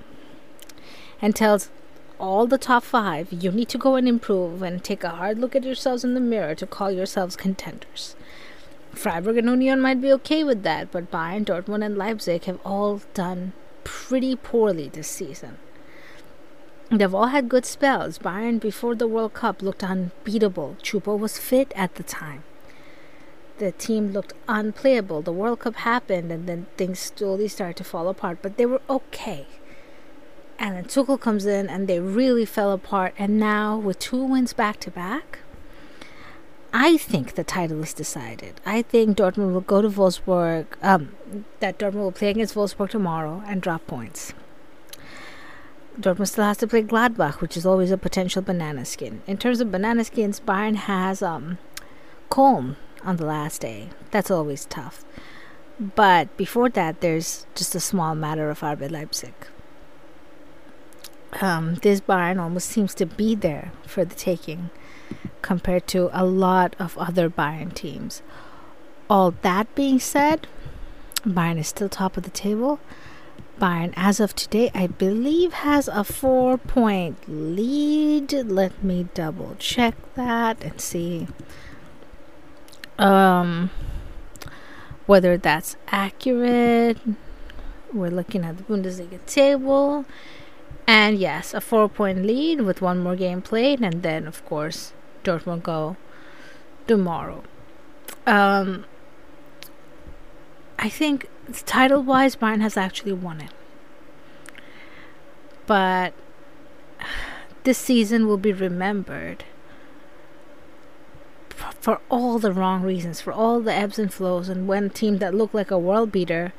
and 1.23 1.35
tells 1.35 1.71
all 2.19 2.47
the 2.47 2.59
top 2.59 2.83
five 2.83 3.33
you 3.33 3.53
need 3.53 3.69
to 3.69 3.79
go 3.79 3.95
and 3.95 4.09
improve 4.09 4.63
and 4.63 4.83
take 4.83 5.05
a 5.05 5.11
hard 5.11 5.39
look 5.39 5.55
at 5.55 5.65
yourselves 5.65 6.03
in 6.05 6.15
the 6.15 6.21
mirror 6.21 6.55
to 6.55 6.67
call 6.67 6.91
yourselves 6.91 7.37
contenders. 7.37 8.17
Freiburg 8.93 9.37
and 9.37 9.49
Union 9.49 9.81
might 9.81 10.01
be 10.01 10.13
okay 10.13 10.43
with 10.43 10.63
that, 10.63 10.91
but 10.91 11.11
Bayern, 11.11 11.45
Dortmund, 11.45 11.85
and 11.85 11.99
Leipzig 11.99 12.45
have 12.45 12.59
all 12.65 13.03
done 13.13 13.53
pretty 13.85 14.35
poorly 14.35 14.89
this 14.89 15.09
season. 15.09 15.59
They've 16.91 17.15
all 17.15 17.27
had 17.27 17.49
good 17.49 17.67
spells. 17.67 18.19
Bayern 18.19 18.61
before 18.61 18.95
the 18.95 19.09
World 19.09 19.35
Cup 19.35 19.61
looked 19.61 19.83
unbeatable. 19.83 20.77
Choupo 20.83 21.19
was 21.19 21.37
fit 21.39 21.73
at 21.75 21.97
the 21.97 22.05
time. 22.05 22.45
The 23.59 23.73
team 23.73 24.13
looked 24.13 24.35
unplayable. 24.47 25.23
The 25.23 25.33
World 25.33 25.61
Cup 25.61 25.77
happened 25.77 26.31
and 26.31 26.49
then 26.49 26.67
things 26.77 27.01
slowly 27.01 27.49
started 27.49 27.77
to 27.79 27.85
fall 27.85 28.09
apart, 28.09 28.39
but 28.41 28.57
they 28.57 28.67
were 28.67 28.83
okay. 28.89 29.47
And 30.59 30.77
then 30.77 30.85
Tuchel 30.85 31.21
comes 31.21 31.45
in 31.45 31.69
and 31.69 31.89
they 31.89 31.99
really 31.99 32.45
fell 32.45 32.71
apart. 32.71 33.15
And 33.19 33.39
now, 33.39 33.77
with 33.77 33.99
two 33.99 34.23
wins 34.23 34.53
back 34.53 34.79
to 34.81 34.91
back, 34.91 35.41
I 36.73 36.97
think 36.99 37.35
the 37.35 37.45
title 37.45 37.83
is 37.83 37.93
decided. 37.95 38.61
I 38.65 38.83
think 38.83 39.17
Dortmund 39.17 39.53
will 39.55 39.61
go 39.61 39.83
to 39.83 39.89
Wolfsburg, 39.89 40.67
um, 40.83 41.17
that 41.61 41.79
Dortmund 41.79 41.95
will 41.95 42.13
play 42.13 42.31
against 42.31 42.55
Wolfsburg 42.55 42.91
tomorrow 42.91 43.43
and 43.47 43.61
drop 43.61 43.87
points. 43.87 44.35
Dortmund 46.01 46.29
still 46.29 46.45
has 46.45 46.59
to 46.59 46.67
play 46.67 46.83
Gladbach, 46.83 47.41
which 47.41 47.57
is 47.57 47.65
always 47.65 47.91
a 47.91 47.97
potential 47.97 48.43
banana 48.43 48.85
skin. 48.85 49.23
In 49.27 49.39
terms 49.39 49.61
of 49.61 49.73
banana 49.73 50.05
skins, 50.05 50.41
Bayern 50.41 50.77
has 50.77 51.23
um, 51.23 51.57
Köln 52.31 52.77
on 53.03 53.17
the 53.17 53.25
last 53.25 53.63
day. 53.63 53.89
That's 54.11 54.31
always 54.31 54.67
tough. 54.67 55.05
But 55.79 56.35
before 56.37 56.69
that, 56.71 57.01
there's 57.01 57.47
just 57.55 57.75
a 57.75 57.81
small 57.81 58.15
matter 58.15 58.51
of 58.51 58.61
RB 58.61 58.91
Leipzig. 58.91 59.35
Um, 61.41 61.77
this 61.77 62.01
Bayern 62.01 62.41
almost 62.41 62.69
seems 62.69 62.95
to 62.95 63.07
be 63.07 63.35
there 63.35 63.73
for 63.87 64.05
the 64.05 64.15
taking 64.15 64.71
compared 65.43 65.87
to 65.89 66.11
a 66.13 66.25
lot 66.25 66.77
of 66.79 66.97
other 66.99 67.29
Bayern 67.31 67.73
teams. 67.73 68.23
All 69.09 69.33
that 69.43 69.73
being 69.75 70.01
said, 70.01 70.47
Bayern 71.25 71.59
is 71.59 71.69
still 71.69 71.89
top 71.89 72.17
of 72.17 72.25
the 72.25 72.31
table. 72.31 72.81
Bayern, 73.61 73.93
as 73.97 74.21
of 74.21 74.35
today, 74.35 74.71
I 74.75 74.87
believe 74.87 75.53
has 75.53 75.89
a 75.89 76.05
four 76.05 76.59
point 76.59 77.17
lead. 77.27 78.33
Let 78.33 78.83
me 78.85 79.09
double 79.15 79.57
check 79.59 79.95
that 80.15 80.63
and 80.63 80.81
see 80.81 81.27
um, 82.99 83.71
whether 85.07 85.37
that's 85.39 85.77
accurate. 85.89 86.99
We're 87.93 88.11
looking 88.11 88.45
at 88.45 88.59
the 88.59 88.65
Bundesliga 88.65 89.25
table. 89.27 90.05
And 90.87 91.19
yes, 91.19 91.55
a 91.55 91.61
four 91.61 91.89
point 91.89 92.25
lead 92.25 92.61
with 92.61 92.83
one 92.83 92.99
more 92.99 93.17
game 93.17 93.43
played. 93.43 93.81
And 93.81 94.03
then, 94.03 94.27
of 94.27 94.45
course, 94.45 94.93
Dortmund 95.25 95.63
go 95.63 95.97
tomorrow. 96.87 97.43
Um, 98.27 98.85
I 100.79 100.89
think 100.89 101.29
title 101.65 102.03
wise, 102.03 102.37
Bayern 102.37 102.61
has 102.61 102.77
actually 102.77 103.13
won 103.13 103.41
it. 103.41 103.51
But 105.67 106.15
this 107.65 107.79
season 107.79 108.27
will 108.27 108.39
be 108.39 108.53
remembered 108.53 109.45
for 111.49 112.01
all 112.11 112.39
the 112.39 112.53
wrong 112.53 112.83
reasons, 112.83 113.21
for 113.21 113.33
all 113.33 113.61
the 113.61 113.73
ebbs 113.73 113.99
and 113.99 114.13
flows, 114.13 114.49
and 114.49 114.67
when 114.67 114.91
team 114.91 115.19
that 115.19 115.35
looked 115.35 115.55
like 115.55 115.71
a 115.71 115.79
world 115.79 116.13
beater 116.13 116.53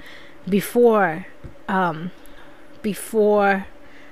before, 0.48 1.27
um, 1.67 2.12
before 2.82 3.67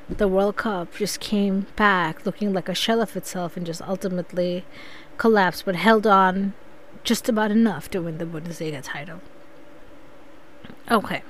the 0.10 0.28
World 0.28 0.58
Cup 0.58 0.96
just 0.96 1.20
came 1.20 1.68
back 1.76 2.26
looking 2.26 2.54
like 2.54 2.70
a 2.70 2.76
shell 2.76 3.02
of 3.02 3.16
itself 3.16 3.58
and 3.58 3.66
just 3.66 3.82
ultimately 3.82 4.66
collapsed, 5.18 5.66
but 5.66 5.76
held 5.76 6.06
on 6.06 6.54
just 7.04 7.28
about 7.30 7.52
enough 7.52 7.90
to 7.92 8.02
win 8.02 8.18
the 8.18 8.26
Bundesliga 8.26 8.82
title. 8.84 9.22
Okay. 10.90 11.24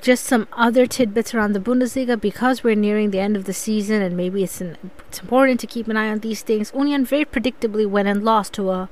Just 0.00 0.24
some 0.24 0.48
other 0.52 0.86
tidbits 0.86 1.34
around 1.34 1.52
the 1.52 1.60
Bundesliga 1.60 2.20
because 2.20 2.64
we're 2.64 2.74
nearing 2.74 3.10
the 3.10 3.20
end 3.20 3.36
of 3.36 3.44
the 3.44 3.52
season 3.52 4.02
and 4.02 4.16
maybe 4.16 4.42
it's, 4.42 4.60
an, 4.60 4.76
it's 5.08 5.20
important 5.20 5.60
to 5.60 5.68
keep 5.68 5.86
an 5.86 5.96
eye 5.96 6.08
on 6.08 6.18
these 6.18 6.42
things. 6.42 6.72
Union 6.74 7.04
very 7.04 7.24
predictably 7.24 7.86
went 7.86 8.08
and 8.08 8.24
lost 8.24 8.54
to 8.54 8.70
a 8.70 8.88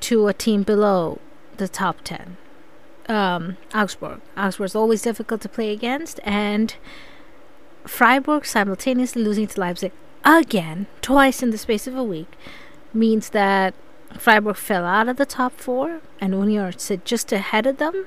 to 0.00 0.28
a 0.28 0.32
team 0.32 0.62
below 0.62 1.18
the 1.56 1.68
top 1.68 1.98
10. 2.04 2.36
Um, 3.08 3.56
Augsburg. 3.74 4.20
Augsburg 4.36 4.66
is 4.66 4.76
always 4.76 5.02
difficult 5.02 5.40
to 5.42 5.48
play 5.48 5.72
against 5.72 6.20
and 6.22 6.74
Freiburg 7.86 8.46
simultaneously 8.46 9.22
losing 9.22 9.46
to 9.48 9.60
Leipzig 9.60 9.92
again, 10.24 10.86
twice 11.02 11.42
in 11.42 11.50
the 11.50 11.58
space 11.58 11.86
of 11.86 11.96
a 11.96 12.04
week, 12.04 12.32
means 12.92 13.30
that 13.30 13.74
Freiburg 14.18 14.56
fell 14.56 14.84
out 14.84 15.08
of 15.08 15.16
the 15.16 15.26
top 15.26 15.52
four, 15.52 16.00
and 16.20 16.34
Union 16.34 16.78
sit 16.78 17.04
just 17.04 17.32
ahead 17.32 17.66
of 17.66 17.78
them 17.78 18.06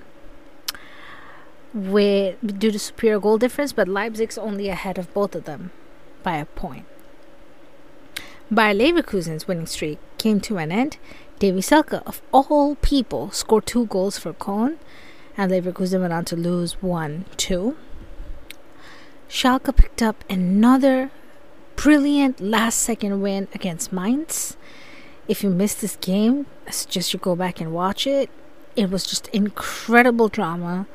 with 1.73 2.59
due 2.59 2.71
to 2.71 2.79
superior 2.79 3.19
goal 3.19 3.37
difference, 3.37 3.73
but 3.73 3.87
Leipzig's 3.87 4.37
only 4.37 4.69
ahead 4.69 4.97
of 4.97 5.11
both 5.13 5.35
of 5.35 5.45
them 5.45 5.71
by 6.21 6.37
a 6.37 6.45
point. 6.45 6.85
Bayer 8.53 8.73
Leverkusen's 8.73 9.47
winning 9.47 9.65
streak 9.65 9.97
came 10.17 10.39
to 10.41 10.57
an 10.57 10.71
end. 10.71 10.97
Davie 11.39 11.61
Selke, 11.61 12.03
of 12.05 12.21
all 12.31 12.75
people, 12.75 13.31
scored 13.31 13.65
two 13.65 13.87
goals 13.87 14.19
for 14.19 14.33
Köln, 14.33 14.77
and 15.35 15.51
Leverkusen 15.51 16.01
went 16.01 16.13
on 16.13 16.25
to 16.25 16.35
lose 16.35 16.73
1 16.81 17.25
2. 17.37 17.75
Schalke 19.27 19.75
picked 19.75 20.03
up 20.03 20.23
another 20.29 21.09
brilliant 21.75 22.39
last 22.39 22.77
second 22.79 23.21
win 23.21 23.47
against 23.53 23.91
Mainz 23.91 24.55
if 25.27 25.43
you 25.43 25.49
missed 25.49 25.81
this 25.81 25.95
game, 25.97 26.45
I 26.67 26.71
suggest 26.71 27.13
you 27.13 27.19
go 27.19 27.35
back 27.35 27.61
and 27.61 27.73
watch 27.73 28.05
it. 28.05 28.29
It 28.75 28.89
was 28.89 29.05
just 29.05 29.27
incredible 29.29 30.27
drama. 30.27 30.87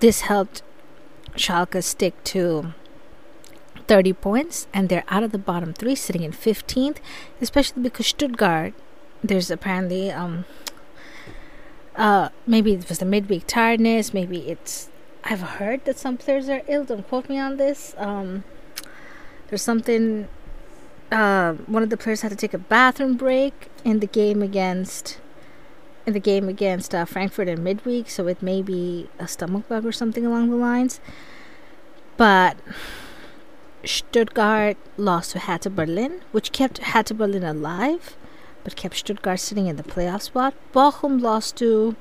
This 0.00 0.22
helped 0.22 0.62
Schalke 1.34 1.82
stick 1.82 2.22
to 2.24 2.72
30 3.86 4.12
points, 4.14 4.66
and 4.72 4.88
they're 4.88 5.04
out 5.08 5.22
of 5.22 5.32
the 5.32 5.38
bottom 5.38 5.72
three, 5.72 5.94
sitting 5.94 6.22
in 6.22 6.32
15th, 6.32 6.98
especially 7.40 7.82
because 7.82 8.06
Stuttgart, 8.06 8.74
there's 9.22 9.50
apparently, 9.50 10.10
um, 10.10 10.44
uh, 11.96 12.30
maybe 12.46 12.72
it 12.72 12.88
was 12.88 12.98
the 12.98 13.04
midweek 13.04 13.46
tiredness, 13.46 14.14
maybe 14.14 14.48
it's, 14.48 14.88
I've 15.24 15.42
heard 15.42 15.84
that 15.84 15.98
some 15.98 16.16
players 16.16 16.48
are 16.48 16.62
ill, 16.66 16.84
don't 16.84 17.06
quote 17.08 17.28
me 17.28 17.38
on 17.38 17.56
this. 17.56 17.94
Um, 17.98 18.44
there's 19.48 19.62
something 19.62 20.28
uh, 21.12 21.52
one 21.66 21.82
of 21.82 21.90
the 21.90 21.96
players 21.96 22.22
had 22.22 22.30
to 22.30 22.36
take 22.36 22.54
a 22.54 22.58
bathroom 22.58 23.16
break 23.16 23.68
in 23.84 24.00
the 24.00 24.06
game 24.06 24.42
against 24.42 25.18
in 26.04 26.14
the 26.14 26.20
game 26.20 26.48
against 26.48 26.94
uh, 26.94 27.04
Frankfurt 27.04 27.46
in 27.46 27.62
midweek, 27.62 28.10
so 28.10 28.26
it 28.26 28.42
may 28.42 28.60
be 28.60 29.08
a 29.20 29.28
stomach 29.28 29.68
bug 29.68 29.86
or 29.86 29.92
something 29.92 30.26
along 30.26 30.50
the 30.50 30.56
lines. 30.56 31.00
But 32.16 32.56
Stuttgart 33.84 34.76
lost 34.96 35.30
to 35.32 35.38
Hertha 35.38 35.70
Berlin, 35.70 36.22
which 36.32 36.50
kept 36.50 36.78
Hertha 36.78 37.14
Berlin 37.14 37.44
alive, 37.44 38.16
but 38.64 38.74
kept 38.74 38.96
Stuttgart 38.96 39.38
sitting 39.38 39.68
in 39.68 39.76
the 39.76 39.84
playoff 39.84 40.22
spot. 40.22 40.54
Bochum 40.74 41.20
lost 41.20 41.56
to 41.58 41.94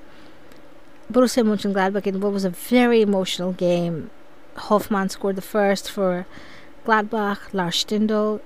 Borussia 1.11 1.43
Mönchengladbach 1.43 2.07
in 2.07 2.21
what 2.21 2.31
was 2.31 2.45
a 2.45 2.49
very 2.49 3.01
emotional 3.01 3.51
game. 3.51 4.09
Hofmann 4.55 5.09
scored 5.09 5.35
the 5.35 5.41
first 5.43 5.91
for 5.91 6.25
Gladbach. 6.85 7.53
Lars 7.53 7.85
Stindl 7.85 8.41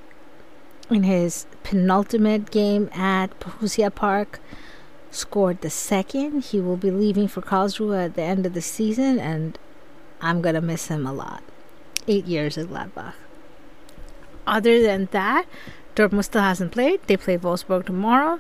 in 0.90 1.04
his 1.04 1.46
penultimate 1.64 2.52
game 2.52 2.90
at 2.94 3.38
Borussia 3.40 3.94
Park 3.94 4.40
scored 5.12 5.62
the 5.62 5.70
second. 5.70 6.44
He 6.46 6.60
will 6.60 6.78
be 6.78 6.92
leaving 6.92 7.28
for 7.28 7.42
Karlsruhe 7.42 8.06
at 8.06 8.16
the 8.16 8.22
end 8.22 8.46
of 8.46 8.54
the 8.54 8.62
season, 8.62 9.20
and 9.20 9.58
I'm 10.22 10.42
going 10.42 10.56
to 10.56 10.62
miss 10.62 10.88
him 10.88 11.06
a 11.06 11.14
lot. 11.14 11.44
Eight 12.08 12.26
years 12.26 12.58
at 12.58 12.68
Gladbach. 12.68 13.16
Other 14.46 14.82
than 14.82 15.10
that, 15.12 15.46
Dortmund 15.96 16.26
still 16.26 16.42
hasn't 16.42 16.72
played. 16.72 17.02
They 17.08 17.18
play 17.18 17.38
Wolfsburg 17.38 17.86
tomorrow. 17.86 18.40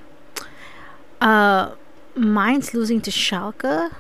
Uh, 1.20 1.72
Mainz 2.16 2.74
losing 2.74 3.02
to 3.02 3.12
Schalke 3.12 3.92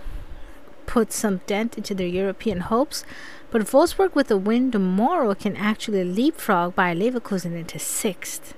put 0.85 1.11
some 1.11 1.41
dent 1.47 1.77
into 1.77 1.95
their 1.95 2.07
European 2.07 2.59
hopes, 2.59 3.03
but 3.51 3.61
Wolfsburg 3.61 4.15
with 4.15 4.29
a 4.31 4.37
win 4.37 4.71
tomorrow 4.71 5.33
can 5.35 5.55
actually 5.55 6.03
leapfrog 6.03 6.75
by 6.75 6.93
Leverkusen 6.93 7.55
into 7.55 7.79
sixth. 7.79 8.53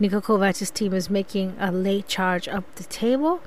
Niko 0.00 0.22
Kovac's 0.22 0.70
team 0.70 0.94
is 0.94 1.10
making 1.10 1.56
a 1.58 1.70
late 1.70 2.08
charge 2.08 2.48
up 2.48 2.64
the 2.76 2.84
table. 2.84 3.40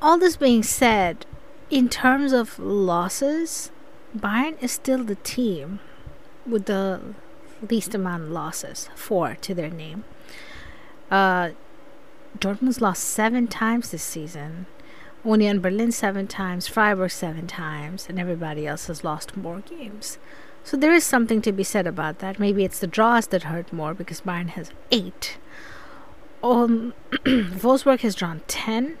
All 0.00 0.18
this 0.18 0.36
being 0.36 0.62
said, 0.62 1.26
in 1.70 1.88
terms 1.88 2.32
of 2.32 2.58
losses, 2.58 3.70
Bayern 4.16 4.62
is 4.62 4.72
still 4.72 5.04
the 5.04 5.14
team 5.16 5.80
with 6.46 6.66
the 6.66 7.00
least 7.70 7.94
amount 7.94 8.24
of 8.24 8.30
losses, 8.30 8.88
four 8.94 9.36
to 9.40 9.54
their 9.54 9.70
name. 9.70 10.04
Uh, 11.10 11.50
Dortmund's 12.38 12.80
lost 12.80 13.04
seven 13.04 13.46
times 13.46 13.90
this 13.90 14.02
season. 14.02 14.66
Union 15.24 15.60
Berlin 15.60 15.92
seven 15.92 16.26
times, 16.26 16.66
Freiburg 16.66 17.10
seven 17.10 17.46
times, 17.46 18.06
and 18.08 18.18
everybody 18.18 18.66
else 18.66 18.88
has 18.88 19.04
lost 19.04 19.36
more 19.36 19.60
games. 19.60 20.18
So 20.64 20.76
there 20.76 20.92
is 20.92 21.04
something 21.04 21.42
to 21.42 21.52
be 21.52 21.64
said 21.64 21.86
about 21.86 22.18
that. 22.20 22.38
Maybe 22.38 22.64
it's 22.64 22.78
the 22.78 22.86
draws 22.86 23.26
that 23.28 23.44
hurt 23.44 23.72
more 23.72 23.94
because 23.94 24.20
Bayern 24.20 24.48
has 24.50 24.70
eight. 24.90 25.38
Um, 26.42 26.94
Wolfsburg 27.12 28.00
has 28.00 28.14
drawn 28.14 28.40
ten. 28.46 28.98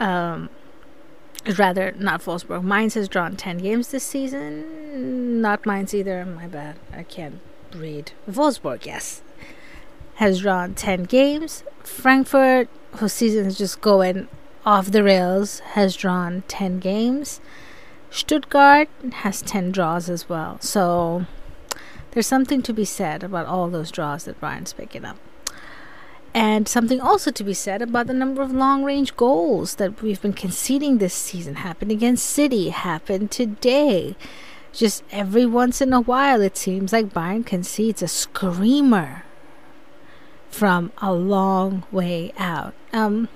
Um, 0.00 0.50
rather 1.58 1.92
not 1.98 2.22
Wolfsburg. 2.22 2.64
Mainz 2.64 2.94
has 2.94 3.08
drawn 3.08 3.36
ten 3.36 3.58
games 3.58 3.88
this 3.88 4.04
season. 4.04 5.40
Not 5.40 5.66
Mainz 5.66 5.94
either. 5.94 6.24
My 6.24 6.46
bad. 6.46 6.76
I 6.92 7.02
can't 7.02 7.40
read. 7.74 8.12
Wolfsburg, 8.30 8.86
yes, 8.86 9.22
has 10.14 10.40
drawn 10.40 10.74
ten 10.74 11.04
games. 11.04 11.64
Frankfurt, 11.82 12.68
whose 12.96 13.12
season 13.12 13.46
is 13.46 13.58
just 13.58 13.80
going 13.80 14.28
off 14.64 14.90
the 14.90 15.02
rails, 15.02 15.60
has 15.60 15.96
drawn 15.96 16.42
ten 16.48 16.78
games. 16.78 17.40
Stuttgart 18.12 18.90
has 19.12 19.40
10 19.40 19.72
draws 19.72 20.10
as 20.10 20.28
well. 20.28 20.58
So 20.60 21.24
there's 22.10 22.26
something 22.26 22.60
to 22.62 22.72
be 22.74 22.84
said 22.84 23.22
about 23.22 23.46
all 23.46 23.70
those 23.70 23.90
draws 23.90 24.24
that 24.24 24.38
Bayern's 24.38 24.74
picking 24.74 25.06
up. 25.06 25.16
And 26.34 26.68
something 26.68 27.00
also 27.00 27.30
to 27.30 27.42
be 27.42 27.54
said 27.54 27.80
about 27.80 28.06
the 28.08 28.14
number 28.14 28.42
of 28.42 28.52
long 28.52 28.84
range 28.84 29.16
goals 29.16 29.76
that 29.76 30.02
we've 30.02 30.20
been 30.20 30.34
conceding 30.34 30.98
this 30.98 31.14
season. 31.14 31.56
Happened 31.56 31.90
against 31.90 32.26
City, 32.26 32.68
happened 32.68 33.30
today. 33.30 34.14
Just 34.74 35.04
every 35.10 35.46
once 35.46 35.80
in 35.80 35.94
a 35.94 36.00
while, 36.00 36.42
it 36.42 36.58
seems 36.58 36.92
like 36.92 37.14
Bayern 37.14 37.46
concedes 37.46 38.02
a 38.02 38.08
screamer 38.08 39.24
from 40.52 40.92
a 40.98 41.12
long 41.12 41.82
way 41.90 42.32
out. 42.38 42.74
Um, 42.92 43.28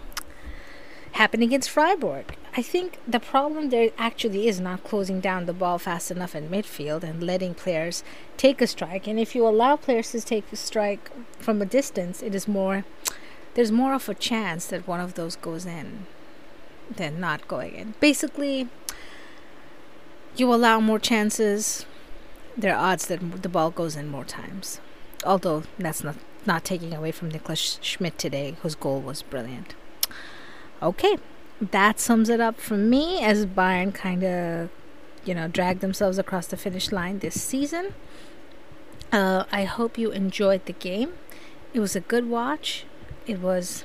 happened 1.13 1.43
against 1.43 1.71
Freiburg. 1.71 2.37
I 2.57 2.63
think 2.63 3.01
the 3.09 3.19
problem 3.19 3.71
there 3.71 3.91
actually 3.99 4.49
is 4.49 4.61
not 4.61 4.85
closing 4.85 5.21
down 5.21 5.47
the 5.47 5.53
ball 5.53 5.79
fast 5.79 6.11
enough 6.11 6.35
in 6.35 6.49
midfield 6.49 7.03
and 7.03 7.23
letting 7.23 7.55
players 7.55 8.05
take 8.37 8.61
a 8.61 8.67
strike. 8.67 9.07
And 9.07 9.19
if 9.19 9.35
you 9.35 9.47
allow 9.49 9.77
players 9.77 10.13
to 10.13 10.21
take 10.21 10.45
a 10.53 10.57
strike 10.57 11.11
from 11.39 11.61
a 11.61 11.67
distance, 11.67 12.23
it 12.23 12.35
is 12.35 12.47
more 12.47 12.85
there's 13.55 13.73
more 13.73 13.95
of 13.95 14.07
a 14.11 14.15
chance 14.15 14.67
that 14.67 14.87
one 14.87 15.01
of 15.01 15.15
those 15.15 15.35
goes 15.37 15.65
in 15.65 16.05
than 16.95 17.19
not 17.19 17.49
going 17.49 17.75
in. 17.75 17.95
Basically, 18.01 18.69
you 20.37 20.53
allow 20.53 20.79
more 20.79 20.99
chances, 20.99 21.87
there 22.55 22.77
are 22.77 22.93
odds 22.93 23.07
that 23.07 23.43
the 23.43 23.49
ball 23.49 23.71
goes 23.71 23.97
in 23.97 24.09
more 24.09 24.27
times. 24.27 24.79
Although 25.25 25.63
that's 25.79 26.05
not 26.05 26.17
not 26.47 26.65
taking 26.65 26.95
away 26.95 27.13
from 27.13 27.31
Niklas 27.31 27.79
Schmidt 27.83 28.19
today, 28.19 28.57
whose 28.63 28.75
goal 28.75 29.01
was 29.01 29.23
brilliant. 29.23 29.75
Okay, 30.83 31.17
that 31.61 31.99
sums 31.99 32.29
it 32.29 32.41
up 32.41 32.61
for 32.61 32.77
me 32.77 33.23
as 33.23 33.47
Bayern 33.47 33.95
kind 33.95 34.23
of, 34.25 34.71
you 35.25 35.35
know, 35.35 35.49
drag 35.49 35.81
themselves 35.81 36.19
across 36.19 36.47
the 36.47 36.57
finish 36.57 36.93
line 36.93 37.21
this 37.21 37.41
season. 37.41 37.95
Uh, 39.13 39.45
I 39.51 39.65
hope 39.65 39.97
you 39.97 40.11
enjoyed 40.11 40.67
the 40.67 40.73
game. 40.73 41.13
It 41.73 41.81
was 41.81 41.97
a 41.97 42.01
good 42.01 42.29
watch. 42.29 42.85
It 43.27 43.41
was 43.41 43.85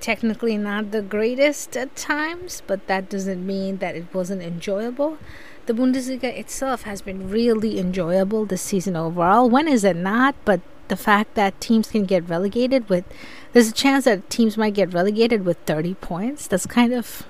technically 0.00 0.58
not 0.58 0.90
the 0.90 1.02
greatest 1.02 1.76
at 1.76 1.96
times, 1.96 2.62
but 2.66 2.86
that 2.86 3.08
doesn't 3.08 3.44
mean 3.46 3.78
that 3.78 3.96
it 3.96 4.06
wasn't 4.12 4.42
enjoyable. 4.42 5.18
The 5.66 5.72
Bundesliga 5.72 6.24
itself 6.24 6.82
has 6.82 7.02
been 7.02 7.30
really 7.30 7.78
enjoyable 7.78 8.46
this 8.46 8.62
season 8.62 8.94
overall. 8.96 9.48
When 9.48 9.66
is 9.66 9.82
it 9.82 9.96
not? 9.96 10.34
But 10.44 10.60
the 10.88 10.96
fact 10.96 11.34
that 11.34 11.60
teams 11.60 11.90
can 11.90 12.04
get 12.04 12.28
relegated 12.28 12.88
with 12.88 13.04
there's 13.52 13.68
a 13.68 13.72
chance 13.72 14.04
that 14.04 14.28
teams 14.28 14.58
might 14.58 14.74
get 14.74 14.92
relegated 14.92 15.46
with 15.46 15.56
30 15.64 15.94
points. 15.94 16.46
That's 16.46 16.66
kind 16.66 16.92
of 16.92 17.22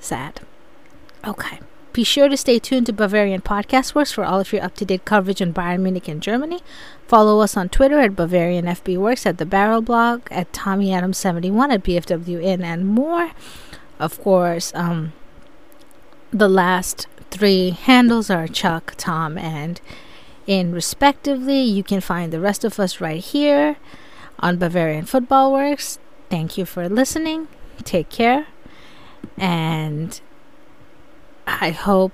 sad. 0.00 0.40
Okay. 1.24 1.60
Be 1.92 2.04
sure 2.04 2.28
to 2.28 2.36
stay 2.36 2.58
tuned 2.58 2.86
to 2.86 2.92
Bavarian 2.92 3.40
Podcast 3.40 3.94
Works 3.94 4.12
for 4.12 4.24
all 4.24 4.40
of 4.40 4.52
your 4.52 4.62
up 4.62 4.74
to 4.74 4.84
date 4.84 5.04
coverage 5.04 5.40
on 5.40 5.52
Bayern 5.52 5.80
Munich 5.80 6.08
and 6.08 6.22
Germany. 6.22 6.60
Follow 7.06 7.40
us 7.40 7.56
on 7.56 7.68
Twitter 7.68 7.98
at 7.98 8.16
Bavarian 8.16 8.66
FB 8.66 8.98
Works, 8.98 9.24
at 9.24 9.38
the 9.38 9.46
Barrel 9.46 9.82
Blog, 9.82 10.22
at 10.30 10.52
Tommy 10.52 10.92
Adams 10.92 11.18
71, 11.18 11.70
at 11.70 11.82
BFWN, 11.82 12.62
and 12.62 12.86
more. 12.86 13.30
Of 13.98 14.20
course, 14.20 14.72
um, 14.74 15.12
the 16.30 16.48
last 16.48 17.06
three 17.30 17.70
handles 17.70 18.30
are 18.30 18.46
Chuck, 18.46 18.94
Tom, 18.96 19.38
and 19.38 19.80
in 20.48 20.72
respectively. 20.72 21.60
You 21.60 21.84
can 21.84 22.00
find 22.00 22.32
the 22.32 22.40
rest 22.40 22.64
of 22.64 22.80
us 22.80 23.00
right 23.00 23.22
here 23.22 23.76
on 24.40 24.56
Bavarian 24.56 25.04
Football 25.04 25.52
Works. 25.52 26.00
Thank 26.30 26.58
you 26.58 26.64
for 26.64 26.88
listening. 26.88 27.46
Take 27.84 28.08
care. 28.08 28.48
And 29.36 30.20
I 31.46 31.70
hope 31.70 32.12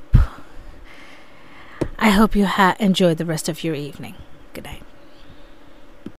I 1.98 2.10
hope 2.10 2.36
you 2.36 2.46
ha- 2.46 2.76
enjoy 2.78 3.14
the 3.14 3.24
rest 3.24 3.48
of 3.48 3.64
your 3.64 3.74
evening. 3.74 4.14
Good 4.52 4.64
night. 4.64 4.83